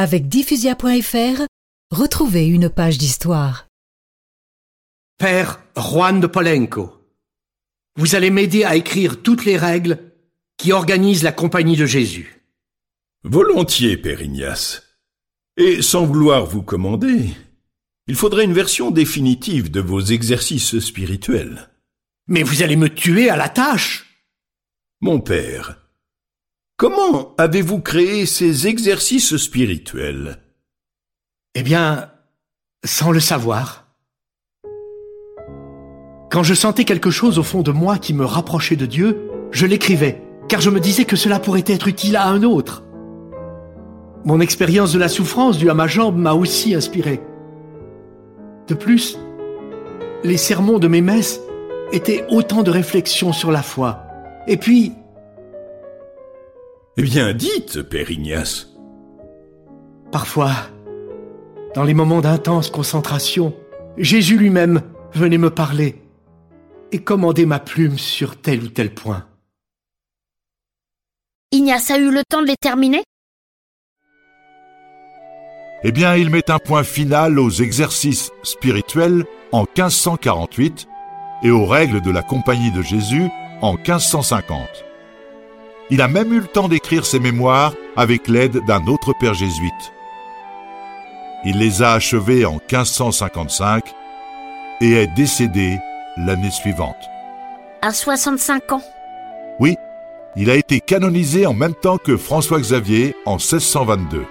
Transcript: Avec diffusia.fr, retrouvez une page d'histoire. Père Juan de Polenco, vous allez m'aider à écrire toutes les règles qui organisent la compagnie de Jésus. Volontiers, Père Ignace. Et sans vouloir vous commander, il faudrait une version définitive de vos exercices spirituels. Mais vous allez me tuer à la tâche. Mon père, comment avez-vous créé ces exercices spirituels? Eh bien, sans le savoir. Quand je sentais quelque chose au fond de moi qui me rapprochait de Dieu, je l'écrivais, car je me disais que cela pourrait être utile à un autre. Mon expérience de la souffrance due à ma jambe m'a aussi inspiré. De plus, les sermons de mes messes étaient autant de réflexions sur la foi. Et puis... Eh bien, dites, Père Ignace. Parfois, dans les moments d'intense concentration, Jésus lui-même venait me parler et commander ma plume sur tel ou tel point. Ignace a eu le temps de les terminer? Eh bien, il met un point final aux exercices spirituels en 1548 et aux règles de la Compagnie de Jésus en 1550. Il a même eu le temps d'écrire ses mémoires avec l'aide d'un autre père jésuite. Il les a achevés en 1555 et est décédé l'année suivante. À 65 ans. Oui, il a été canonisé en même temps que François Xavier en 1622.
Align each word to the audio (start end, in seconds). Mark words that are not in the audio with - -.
Avec 0.00 0.28
diffusia.fr, 0.28 1.42
retrouvez 1.90 2.46
une 2.46 2.70
page 2.70 2.98
d'histoire. 2.98 3.66
Père 5.18 5.60
Juan 5.76 6.20
de 6.20 6.28
Polenco, 6.28 6.92
vous 7.96 8.14
allez 8.14 8.30
m'aider 8.30 8.62
à 8.62 8.76
écrire 8.76 9.20
toutes 9.24 9.44
les 9.44 9.56
règles 9.56 9.98
qui 10.56 10.70
organisent 10.70 11.24
la 11.24 11.32
compagnie 11.32 11.76
de 11.76 11.84
Jésus. 11.84 12.44
Volontiers, 13.24 13.96
Père 13.96 14.22
Ignace. 14.22 14.84
Et 15.56 15.82
sans 15.82 16.06
vouloir 16.06 16.46
vous 16.46 16.62
commander, 16.62 17.30
il 18.06 18.14
faudrait 18.14 18.44
une 18.44 18.52
version 18.52 18.92
définitive 18.92 19.68
de 19.68 19.80
vos 19.80 20.00
exercices 20.00 20.78
spirituels. 20.78 21.70
Mais 22.28 22.44
vous 22.44 22.62
allez 22.62 22.76
me 22.76 22.88
tuer 22.88 23.30
à 23.30 23.36
la 23.36 23.48
tâche. 23.48 24.06
Mon 25.00 25.18
père, 25.18 25.87
comment 26.78 27.34
avez-vous 27.36 27.80
créé 27.80 28.24
ces 28.24 28.68
exercices 28.68 29.36
spirituels? 29.36 30.38
Eh 31.54 31.62
bien, 31.62 32.10
sans 32.84 33.10
le 33.10 33.20
savoir. 33.20 33.88
Quand 36.30 36.44
je 36.44 36.54
sentais 36.54 36.84
quelque 36.84 37.10
chose 37.10 37.38
au 37.38 37.42
fond 37.42 37.62
de 37.62 37.72
moi 37.72 37.98
qui 37.98 38.14
me 38.14 38.24
rapprochait 38.24 38.76
de 38.76 38.86
Dieu, 38.86 39.28
je 39.50 39.66
l'écrivais, 39.66 40.22
car 40.48 40.60
je 40.60 40.70
me 40.70 40.78
disais 40.78 41.04
que 41.04 41.16
cela 41.16 41.40
pourrait 41.40 41.64
être 41.66 41.88
utile 41.88 42.16
à 42.16 42.28
un 42.28 42.44
autre. 42.44 42.84
Mon 44.24 44.40
expérience 44.40 44.92
de 44.92 44.98
la 44.98 45.08
souffrance 45.08 45.58
due 45.58 45.70
à 45.70 45.74
ma 45.74 45.88
jambe 45.88 46.16
m'a 46.16 46.34
aussi 46.34 46.74
inspiré. 46.74 47.20
De 48.68 48.74
plus, 48.74 49.18
les 50.22 50.36
sermons 50.36 50.78
de 50.78 50.86
mes 50.86 51.00
messes 51.00 51.40
étaient 51.90 52.24
autant 52.28 52.62
de 52.62 52.70
réflexions 52.70 53.32
sur 53.32 53.50
la 53.50 53.62
foi. 53.62 54.04
Et 54.46 54.56
puis... 54.56 54.92
Eh 57.00 57.02
bien, 57.02 57.32
dites, 57.32 57.80
Père 57.82 58.10
Ignace. 58.10 58.66
Parfois, 60.10 60.50
dans 61.76 61.84
les 61.84 61.94
moments 61.94 62.20
d'intense 62.20 62.70
concentration, 62.70 63.54
Jésus 63.96 64.36
lui-même 64.36 64.82
venait 65.14 65.38
me 65.38 65.50
parler 65.50 66.02
et 66.90 66.98
commander 66.98 67.46
ma 67.46 67.60
plume 67.60 67.98
sur 67.98 68.40
tel 68.40 68.64
ou 68.64 68.68
tel 68.68 68.92
point. 68.92 69.24
Ignace 71.52 71.92
a 71.92 71.98
eu 71.98 72.10
le 72.10 72.22
temps 72.28 72.42
de 72.42 72.48
les 72.48 72.56
terminer? 72.56 73.04
Eh 75.84 75.92
bien, 75.92 76.16
il 76.16 76.30
met 76.30 76.50
un 76.50 76.58
point 76.58 76.82
final 76.82 77.38
aux 77.38 77.50
exercices 77.50 78.32
spirituels 78.42 79.24
en 79.52 79.60
1548 79.60 80.88
et 81.44 81.52
aux 81.52 81.64
règles 81.64 82.00
de 82.00 82.10
la 82.10 82.22
Compagnie 82.22 82.72
de 82.72 82.82
Jésus 82.82 83.28
en 83.62 83.74
1550. 83.74 84.87
Il 85.90 86.02
a 86.02 86.08
même 86.08 86.32
eu 86.32 86.40
le 86.40 86.46
temps 86.46 86.68
d'écrire 86.68 87.06
ses 87.06 87.18
mémoires 87.18 87.72
avec 87.96 88.28
l'aide 88.28 88.64
d'un 88.66 88.86
autre 88.86 89.14
père 89.18 89.34
jésuite. 89.34 89.92
Il 91.44 91.58
les 91.58 91.82
a 91.82 91.92
achevés 91.92 92.44
en 92.44 92.60
1555 92.70 93.84
et 94.80 94.92
est 94.92 95.06
décédé 95.06 95.78
l'année 96.16 96.50
suivante. 96.50 97.08
À 97.80 97.92
65 97.92 98.72
ans. 98.72 98.82
Oui, 99.60 99.76
il 100.36 100.50
a 100.50 100.56
été 100.56 100.80
canonisé 100.80 101.46
en 101.46 101.54
même 101.54 101.74
temps 101.74 101.98
que 101.98 102.16
François 102.16 102.60
Xavier 102.60 103.16
en 103.24 103.36
1622. 103.36 104.26